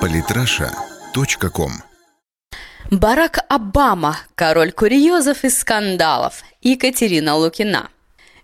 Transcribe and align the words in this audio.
Политраша.ком 0.00 1.72
Барак 2.90 3.44
Обама, 3.48 4.18
король 4.34 4.72
курьезов 4.72 5.44
и 5.44 5.50
скандалов, 5.50 6.42
Екатерина 6.60 7.36
Лукина– 7.36 7.90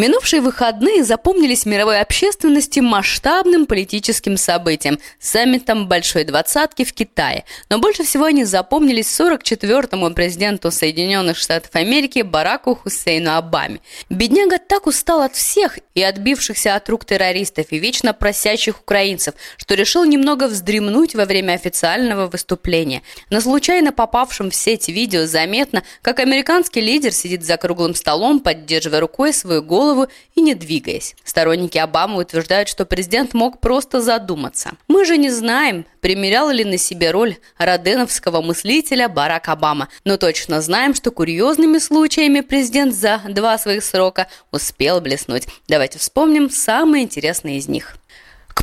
Минувшие 0.00 0.40
выходные 0.40 1.04
запомнились 1.04 1.66
мировой 1.66 2.00
общественности 2.00 2.80
масштабным 2.80 3.66
политическим 3.66 4.38
событием– 4.38 4.98
саммитом 5.20 5.88
Большой 5.88 6.24
Двадцатки 6.24 6.86
в 6.86 6.94
Китае. 6.94 7.44
Но 7.68 7.78
больше 7.78 8.04
всего 8.04 8.24
они 8.24 8.44
запомнились 8.44 9.20
44-му 9.20 10.10
президенту 10.14 10.70
Соединенных 10.70 11.36
Штатов 11.36 11.72
Америки 11.74 12.22
Бараку 12.22 12.76
Хусейну 12.76 13.36
Обаме. 13.36 13.80
Бедняга 14.08 14.56
так 14.56 14.86
устал 14.86 15.20
от 15.20 15.34
всех 15.34 15.78
и 15.94 16.02
отбившихся 16.02 16.76
от 16.76 16.88
рук 16.88 17.04
террористов 17.04 17.66
и 17.68 17.78
вечно 17.78 18.14
просящих 18.14 18.80
украинцев, 18.80 19.34
что 19.58 19.74
решил 19.74 20.06
немного 20.06 20.44
вздремнуть 20.44 21.14
во 21.14 21.26
время 21.26 21.52
официального 21.52 22.26
выступления. 22.26 23.02
На 23.28 23.42
случайно 23.42 23.92
попавшем 23.92 24.50
в 24.50 24.54
сеть 24.54 24.88
видео 24.88 25.26
заметно, 25.26 25.82
как 26.00 26.20
американский 26.20 26.80
лидер 26.80 27.12
сидит 27.12 27.44
за 27.44 27.58
круглым 27.58 27.94
столом, 27.94 28.40
поддерживая 28.40 29.00
рукой 29.00 29.34
свою 29.34 29.62
голову 29.62 29.89
голову 29.90 30.08
и 30.34 30.40
не 30.40 30.54
двигаясь. 30.54 31.14
Сторонники 31.24 31.78
Обамы 31.78 32.18
утверждают, 32.18 32.68
что 32.68 32.84
президент 32.84 33.34
мог 33.34 33.60
просто 33.60 34.00
задуматься. 34.00 34.72
Мы 34.88 35.04
же 35.04 35.16
не 35.16 35.30
знаем, 35.30 35.84
примерял 36.00 36.50
ли 36.50 36.64
на 36.64 36.78
себе 36.78 37.10
роль 37.10 37.36
роденовского 37.58 38.40
мыслителя 38.42 39.08
Барак 39.08 39.48
Обама, 39.48 39.88
но 40.04 40.16
точно 40.16 40.60
знаем, 40.60 40.94
что 40.94 41.10
курьезными 41.10 41.78
случаями 41.78 42.40
президент 42.40 42.94
за 42.94 43.20
два 43.28 43.58
своих 43.58 43.84
срока 43.84 44.28
успел 44.50 45.00
блеснуть. 45.00 45.46
Давайте 45.68 45.98
вспомним 45.98 46.50
самые 46.50 47.04
интересные 47.04 47.58
из 47.58 47.68
них. 47.68 47.99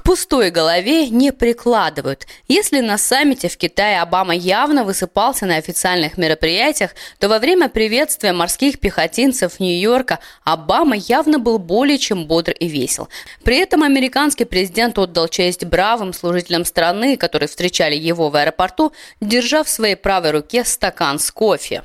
Пустой 0.07 0.51
голове 0.51 1.09
не 1.09 1.33
прикладывают. 1.33 2.27
Если 2.47 2.79
на 2.79 2.97
саммите 2.97 3.49
в 3.49 3.57
Китае 3.57 3.99
Обама 3.99 4.33
явно 4.33 4.85
высыпался 4.85 5.45
на 5.45 5.57
официальных 5.57 6.17
мероприятиях, 6.17 6.91
то 7.19 7.27
во 7.27 7.39
время 7.39 7.67
приветствия 7.67 8.31
морских 8.31 8.79
пехотинцев 8.79 9.59
Нью-Йорка 9.59 10.19
Обама 10.45 10.95
явно 10.95 11.39
был 11.39 11.59
более 11.59 11.97
чем 11.97 12.25
бодр 12.25 12.51
и 12.51 12.69
весел. 12.69 13.09
При 13.43 13.57
этом 13.57 13.83
американский 13.83 14.45
президент 14.45 14.97
отдал 14.97 15.27
честь 15.27 15.65
бравым 15.65 16.13
служителям 16.13 16.63
страны, 16.63 17.17
которые 17.17 17.49
встречали 17.49 17.95
его 17.95 18.29
в 18.29 18.35
аэропорту, 18.37 18.93
держа 19.19 19.61
в 19.65 19.67
своей 19.67 19.95
правой 19.95 20.31
руке 20.31 20.63
стакан 20.63 21.19
с 21.19 21.29
кофе. 21.31 21.83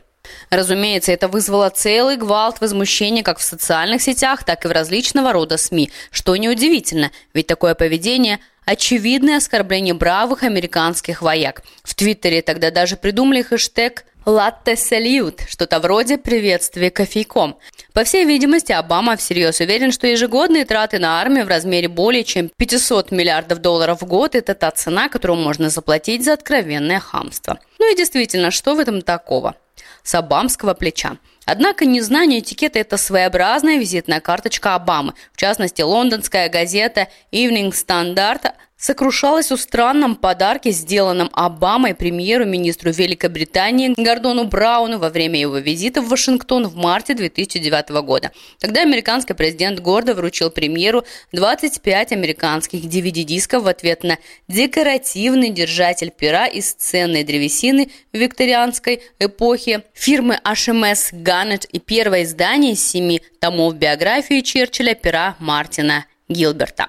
Разумеется, 0.50 1.12
это 1.12 1.28
вызвало 1.28 1.70
целый 1.70 2.16
гвалт 2.16 2.60
возмущения 2.60 3.22
как 3.22 3.38
в 3.38 3.42
социальных 3.42 4.02
сетях, 4.02 4.44
так 4.44 4.64
и 4.64 4.68
в 4.68 4.72
различного 4.72 5.32
рода 5.32 5.56
СМИ, 5.56 5.90
что 6.10 6.36
неудивительно, 6.36 7.10
ведь 7.34 7.46
такое 7.46 7.74
поведение– 7.74 8.38
очевидное 8.64 9.38
оскорбление 9.38 9.94
бравых 9.94 10.42
американских 10.42 11.22
вояк. 11.22 11.62
В 11.82 11.94
Твиттере 11.94 12.42
тогда 12.42 12.70
даже 12.70 12.96
придумали 12.96 13.42
хэштег 13.42 14.04
«Латте 14.24 14.76
салют», 14.76 15.40
что-то 15.48 15.80
вроде 15.80 16.16
приветствия 16.16 16.92
кофейком. 16.92 17.58
По 17.92 18.04
всей 18.04 18.24
видимости, 18.24 18.70
Обама 18.70 19.16
всерьез 19.16 19.58
уверен, 19.58 19.90
что 19.90 20.06
ежегодные 20.06 20.64
траты 20.64 21.00
на 21.00 21.20
армию 21.20 21.44
в 21.44 21.48
размере 21.48 21.88
более 21.88 22.22
чем 22.22 22.48
500 22.56 23.10
миллиардов 23.10 23.58
долларов 23.58 24.00
в 24.00 24.06
год– 24.06 24.34
это 24.36 24.54
та 24.54 24.70
цена, 24.70 25.08
которую 25.08 25.40
можно 25.40 25.70
заплатить 25.70 26.24
за 26.24 26.34
откровенное 26.34 27.00
хамство. 27.00 27.58
Ну 27.80 27.92
и 27.92 27.96
действительно, 27.96 28.52
что 28.52 28.76
в 28.76 28.78
этом 28.78 29.02
такого? 29.02 29.56
С 30.02 30.14
обамского 30.14 30.74
плеча. 30.74 31.16
Однако 31.44 31.84
незнание 31.84 32.40
этикета– 32.40 32.78
это 32.80 32.96
своеобразная 32.96 33.78
визитная 33.78 34.20
карточка 34.20 34.74
Обамы. 34.74 35.14
В 35.32 35.36
частности, 35.36 35.82
лондонская 35.82 36.48
газета 36.48 37.08
Evening 37.32 37.72
Standard 37.72 38.52
сокрушалась 38.82 39.52
о 39.52 39.56
странном 39.56 40.16
подарке, 40.16 40.72
сделанном 40.72 41.30
Обамой 41.32 41.94
премьеру-министру 41.94 42.90
Великобритании 42.90 43.94
Гордону 43.96 44.44
Брауну 44.44 44.98
во 44.98 45.08
время 45.08 45.38
его 45.38 45.58
визита 45.58 46.02
в 46.02 46.08
Вашингтон 46.08 46.66
в 46.66 46.74
марте 46.74 47.14
2009 47.14 47.90
года. 48.02 48.32
Тогда 48.58 48.82
американский 48.82 49.34
президент 49.34 49.78
гордо 49.78 50.14
вручил 50.14 50.50
премьеру 50.50 51.04
25 51.30 52.12
американских 52.12 52.80
DVD-дисков 52.80 53.62
в 53.62 53.68
ответ 53.68 54.02
на 54.02 54.18
декоративный 54.48 55.50
держатель 55.50 56.10
пера 56.10 56.46
из 56.46 56.72
ценной 56.72 57.22
древесины 57.22 57.88
викторианской 58.12 59.02
эпохи 59.20 59.84
фирмы 59.94 60.40
HMS 60.44 61.10
Ганнет 61.12 61.66
и 61.66 61.78
первое 61.78 62.24
издание 62.24 62.72
из 62.72 62.84
семи 62.84 63.22
томов 63.40 63.76
биографии 63.76 64.40
Черчилля 64.40 64.94
пера 64.94 65.36
Мартина 65.38 66.04
Гилберта. 66.32 66.88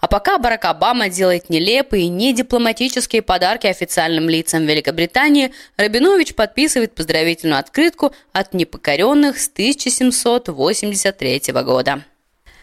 А 0.00 0.06
пока 0.06 0.38
Барак 0.38 0.64
Обама 0.64 1.08
делает 1.08 1.50
нелепые 1.50 2.08
недипломатические 2.08 3.22
подарки 3.22 3.66
официальным 3.66 4.28
лицам 4.28 4.66
Великобритании, 4.66 5.52
Рабинович 5.76 6.34
подписывает 6.34 6.94
поздравительную 6.94 7.58
открытку 7.58 8.12
от 8.32 8.54
непокоренных 8.54 9.38
с 9.38 9.48
1783 9.48 11.42
года. 11.64 12.04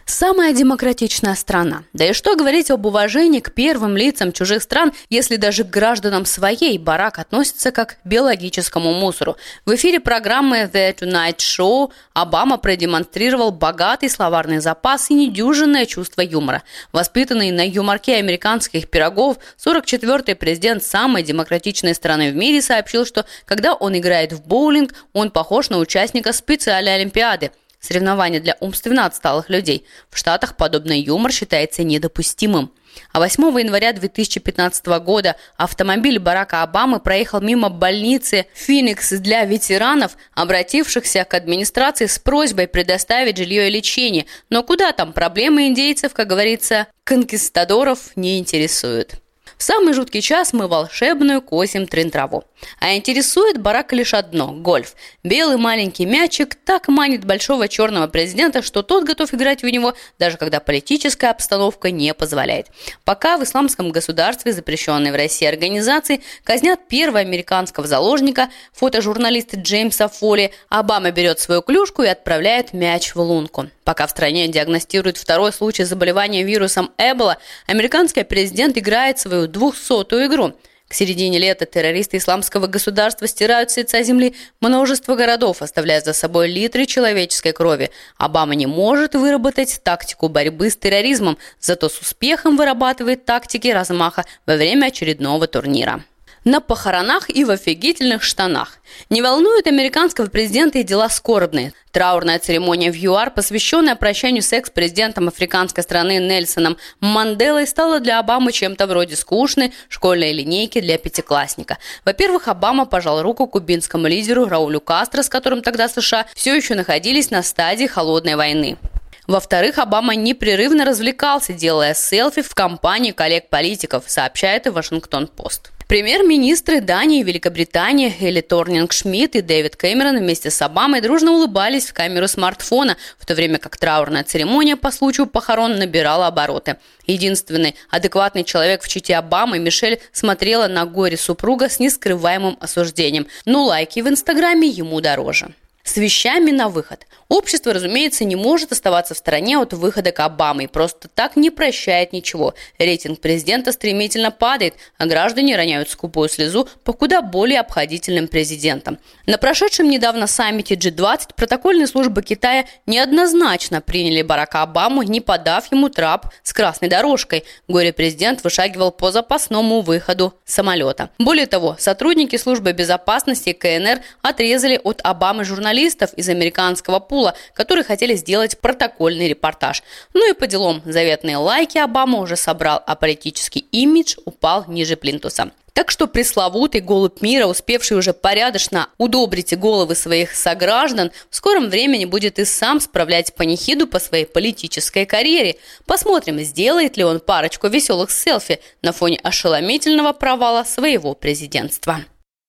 Самая 0.07 0.53
демократичная 0.53 1.33
страна. 1.33 1.83
Да 1.93 2.05
и 2.05 2.13
что 2.13 2.35
говорить 2.35 2.69
об 2.69 2.85
уважении 2.85 3.39
к 3.39 3.51
первым 3.51 3.97
лицам 3.97 4.31
чужих 4.31 4.61
стран, 4.61 4.93
если 5.09 5.35
даже 5.35 5.63
к 5.63 5.71
гражданам 5.71 6.25
своей 6.25 6.77
Барак 6.77 7.17
относится 7.17 7.71
как 7.71 7.95
к 7.95 8.05
биологическому 8.05 8.94
мусору. 8.94 9.35
В 9.65 9.73
эфире 9.73 9.99
программы 9.99 10.69
The 10.71 10.95
Tonight 10.95 11.38
Show 11.38 11.91
Обама 12.13 12.57
продемонстрировал 12.57 13.51
богатый 13.51 14.07
словарный 14.07 14.59
запас 14.59 15.09
и 15.09 15.15
недюжинное 15.15 15.88
чувство 15.88 16.21
юмора. 16.21 16.61
Воспитанный 16.91 17.49
на 17.49 17.67
юморке 17.67 18.17
американских 18.17 18.91
пирогов, 18.91 19.38
44-й 19.57 20.35
президент 20.35 20.83
самой 20.83 21.23
демократичной 21.23 21.95
страны 21.95 22.31
в 22.31 22.35
мире 22.35 22.61
сообщил, 22.61 23.07
что 23.07 23.25
когда 23.45 23.73
он 23.73 23.97
играет 23.97 24.33
в 24.33 24.45
боулинг, 24.45 24.94
он 25.13 25.31
похож 25.31 25.69
на 25.69 25.79
участника 25.79 26.31
специальной 26.31 26.94
олимпиады– 26.94 27.49
соревнования 27.85 28.40
для 28.40 28.57
умственно 28.59 29.06
отсталых 29.06 29.50
людей. 29.50 29.85
В 30.09 30.18
Штатах 30.18 30.57
подобный 30.57 31.00
юмор 31.00 31.31
считается 31.31 31.84
недопустимым. 31.84 32.72
А 33.12 33.19
8 33.19 33.59
января 33.59 33.94
2015 33.94 34.85
года 35.00 35.35
автомобиль 35.57 36.19
Барака 36.19 36.63
Обамы 36.63 37.00
проехал 37.00 37.41
мимо 37.41 37.69
больницы 37.69 38.47
«Феникс» 38.53 39.12
для 39.12 39.44
ветеранов, 39.45 40.18
обратившихся 40.34 41.24
к 41.25 41.34
администрации 41.34 42.06
с 42.06 42.19
просьбой 42.19 42.68
предоставить 42.68 43.38
жилье 43.38 43.68
и 43.68 43.72
лечение. 43.72 44.25
Но 44.50 44.63
куда 44.63 44.91
там, 44.91 45.13
проблемы 45.13 45.68
индейцев, 45.68 46.13
как 46.13 46.28
говорится, 46.28 46.88
конкистадоров 47.03 48.16
не 48.16 48.40
интересуют. 48.40 49.16
В 49.57 49.63
самый 49.63 49.94
жуткий 49.94 50.22
час 50.22 50.53
мы 50.53 50.68
волшебную 50.68 51.41
косим 51.41 51.88
трин-траву. 51.88 52.44
А 52.79 52.95
интересует 52.95 53.59
Барака 53.59 53.95
лишь 53.95 54.13
одно– 54.13 54.51
гольф. 54.53 54.95
Белый 55.23 55.57
маленький 55.57 56.05
мячик 56.05 56.55
так 56.55 56.87
манит 56.87 57.25
большого 57.25 57.67
черного 57.67 58.07
президента, 58.07 58.61
что 58.61 58.81
тот 58.81 59.03
готов 59.03 59.33
играть 59.33 59.63
в 59.63 59.67
него, 59.67 59.93
даже 60.19 60.37
когда 60.37 60.59
политическая 60.59 61.29
обстановка 61.29 61.91
не 61.91 62.13
позволяет. 62.13 62.67
Пока 63.03 63.37
в 63.37 63.43
исламском 63.43 63.91
государстве, 63.91 64.53
запрещенной 64.53 65.11
в 65.11 65.15
России 65.15 65.47
организации, 65.47 66.21
казнят 66.43 66.87
первого 66.87 67.19
американского 67.19 67.87
заложника, 67.87 68.49
фотожурналиста 68.73 69.57
Джеймса 69.57 70.07
Фоли, 70.07 70.51
Обама 70.69 71.11
берет 71.11 71.39
свою 71.39 71.61
клюшку 71.61 72.03
и 72.03 72.07
отправляет 72.07 72.73
мяч 72.73 73.15
в 73.15 73.19
лунку. 73.19 73.69
Пока 73.83 74.07
в 74.07 74.09
стране 74.09 74.47
диагностируют 74.47 75.17
второй 75.17 75.53
случай 75.53 75.83
заболевания 75.83 76.43
вирусом 76.43 76.91
Эбола, 76.97 77.37
американский 77.67 78.23
президент 78.23 78.77
играет 78.77 79.19
свою 79.19 79.47
двухсотую 79.47 80.25
игру. 80.25 80.53
К 80.88 80.94
середине 80.94 81.40
лета 81.40 81.66
террористы 81.66 82.18
исламского 82.18 82.68
государства 82.68 83.28
стирают 83.28 83.72
с 83.72 83.78
лица 83.78 84.03
земли 84.03 84.35
множество 84.62 85.16
городов, 85.16 85.62
оставляя 85.62 86.01
за 86.01 86.13
собой 86.13 86.47
литры 86.47 86.85
человеческой 86.85 87.53
крови. 87.53 87.90
Обама 88.18 88.53
не 88.53 88.68
может 88.68 89.16
выработать 89.16 89.81
тактику 89.84 90.29
борьбы 90.29 90.69
с 90.69 90.78
терроризмом, 90.78 91.38
зато 91.59 91.90
с 91.90 92.00
успехом 92.00 92.56
вырабатывает 92.56 93.25
тактики 93.25 93.68
размаха 93.68 94.25
во 94.45 94.56
время 94.56 94.88
очередного 94.88 95.48
турнира 95.48 96.04
на 96.45 96.62
похоронах 96.62 97.30
и 97.30 97.44
в 97.44 97.50
офигительных 97.50 98.24
штанах. 98.24 98.77
Не 99.09 99.21
волнуют 99.21 99.68
американского 99.68 100.27
президента 100.27 100.77
и 100.77 100.83
дела 100.83 101.09
скорбные. 101.09 101.74
Траурная 101.92 102.39
церемония 102.39 102.92
в 102.92 102.95
ЮАР, 102.95 103.31
посвященная 103.31 103.95
прощанию 103.95 104.44
с 104.44 104.53
экс-президентом 104.53 105.27
африканской 105.27 105.83
страны 105.83 106.19
Нельсоном 106.19 106.77
Манделой, 107.00 107.65
стала 107.65 108.00
для 108.00 108.19
Обамы 108.19 108.51
чем-то 108.51 108.86
вроде 108.86 109.15
скучной 109.15 109.74
школьной 109.89 110.31
линейки 110.33 110.80
для 110.81 110.97
пятиклассника. 110.97 111.80
Во-первых, 112.06 112.47
Обама 112.47 112.86
пожал 112.86 113.24
руку 113.24 113.47
кубинскому 113.47 114.07
лидеру 114.07 114.45
Раулю 114.45 114.81
Кастро, 114.81 115.24
с 115.24 115.30
которым 115.30 115.63
тогда 115.63 115.89
США 115.89 116.27
все 116.36 116.56
еще 116.56 116.75
находились 116.75 117.31
на 117.31 117.42
стадии 117.42 117.88
холодной 117.88 118.36
войны. 118.36 118.77
Во-вторых, 119.25 119.80
Обама 119.80 120.13
непрерывно 120.13 120.86
развлекался, 120.86 121.53
делая 121.53 121.95
селфи 121.95 122.44
в 122.44 122.53
компании 122.53 123.12
коллег-политиков, 123.12 124.03
сообщает 124.06 124.68
и 124.68 124.69
Вашингтон-Пост. 124.69 125.71
Премьер-министры 125.87 126.81
Дании 126.81 127.19
и 127.19 127.23
Великобритании 127.23 128.11
Элли 128.19 128.41
Торнинг 128.41 128.91
Шмидт 128.91 129.35
и 129.35 129.41
Дэвид 129.41 129.75
Кэмерон 129.75 130.17
вместе 130.17 130.49
с 130.49 130.59
Обамой 130.63 130.99
дружно 130.99 131.33
улыбались 131.33 131.85
в 131.85 131.93
камеру 131.93 132.27
смартфона, 132.27 132.97
в 133.19 133.25
то 133.27 133.35
время 133.35 133.59
как 133.59 133.77
траурная 133.77 134.23
церемония 134.23 134.77
по 134.77 134.89
случаю 134.89 135.27
похорон 135.27 135.77
набирала 135.77 136.25
обороты. 136.25 136.77
Единственный 137.05 137.75
адекватный 137.91 138.43
человек 138.43 138.81
в 138.81 138.87
чите 138.87 139.15
Обамы, 139.15 139.59
Мишель, 139.59 139.99
смотрела 140.11 140.67
на 140.67 140.87
горе 140.87 141.17
супруга 141.17 141.69
с 141.69 141.79
нескрываемым 141.79 142.57
осуждением, 142.59 143.27
но 143.45 143.65
лайки 143.65 143.99
в 143.99 144.09
Инстаграме 144.09 144.67
ему 144.67 145.01
дороже 145.01 145.53
с 145.85 145.97
вещами 145.97 146.51
на 146.51 146.67
выход. 146.67 147.05
Общество, 147.29 147.73
разумеется, 147.73 148.25
не 148.25 148.35
может 148.35 148.71
оставаться 148.71 149.13
в 149.13 149.17
стороне 149.17 149.57
от 149.59 149.73
выхода 149.73 150.11
к 150.11 150.19
Обаме 150.19 150.65
и 150.65 150.67
просто 150.67 151.07
так 151.07 151.35
не 151.35 151.51
прощает 151.51 152.11
ничего. 152.11 152.55
Рейтинг 152.79 153.19
президента 153.21 153.71
стремительно 153.71 154.31
падает, 154.31 154.73
а 154.97 155.05
граждане 155.05 155.55
роняют 155.55 155.89
скупую 155.89 156.27
слезу 156.27 156.67
по 156.83 156.93
куда 156.93 157.21
более 157.21 157.59
обходительным 157.59 158.27
президентам. 158.27 158.97
На 159.27 159.37
прошедшем 159.37 159.89
недавно 159.89 160.27
саммите 160.27 160.75
G20 160.75 161.35
протокольные 161.35 161.87
службы 161.87 162.23
Китая 162.23 162.65
неоднозначно 162.87 163.79
приняли 163.79 164.23
Барака 164.23 164.63
Обаму, 164.63 165.03
не 165.03 165.21
подав 165.21 165.71
ему 165.71 165.89
трап 165.89 166.31
с 166.41 166.51
красной 166.51 166.89
дорожкой. 166.89 167.43
Горе-президент 167.67 168.43
вышагивал 168.43 168.91
по 168.91 169.11
запасному 169.11 169.81
выходу 169.81 170.33
самолета. 170.45 171.11
Более 171.19 171.45
того, 171.45 171.75
сотрудники 171.79 172.37
службы 172.37 172.73
безопасности 172.73 173.53
КНР 173.53 174.01
отрезали 174.23 174.79
от 174.83 175.01
Обамы 175.03 175.43
журналистов 175.43 175.75
журналистов 175.75 176.13
из 176.13 176.30
американского 176.30 177.00
пула, 177.00 177.36
которые 177.54 177.83
хотели 177.83 178.16
сделать 178.16 178.57
протокольный 178.60 179.27
репортаж. 179.27 179.83
Ну 180.13 180.30
и 180.30 180.33
по 180.33 180.48
делам 180.48 180.81
заветные 180.86 181.38
лайки 181.38 181.77
Обама 181.77 182.19
уже 182.19 182.38
собрал, 182.38 182.81
а 182.86 182.95
политический 182.95 183.66
имидж 183.72 184.16
упал 184.25 184.63
ниже 184.68 184.95
плинтуса. 184.95 185.51
Так 185.74 185.92
что 185.92 186.07
пресловутый 186.07 186.80
голубь 186.80 187.22
мира, 187.22 187.48
успевший 187.48 187.98
уже 187.98 188.13
порядочно 188.13 188.88
удобрить 188.98 189.57
головы 189.57 189.95
своих 189.95 190.33
сограждан, 190.33 191.12
в 191.30 191.36
скором 191.36 191.69
времени 191.69 192.06
будет 192.06 192.39
и 192.39 192.45
сам 192.45 192.80
справлять 192.80 193.36
панихиду 193.36 193.86
по 193.86 194.00
своей 194.00 194.25
политической 194.25 195.06
карьере. 195.06 195.57
Посмотрим, 195.86 196.39
сделает 196.39 196.95
ли 196.95 197.04
он 197.04 197.19
парочку 197.19 197.68
веселых 197.68 198.12
селфи 198.12 198.60
на 198.81 198.94
фоне 198.94 199.19
ошеломительного 199.21 200.13
провала 200.13 200.63
своего 200.63 201.13
президентства. 201.13 202.06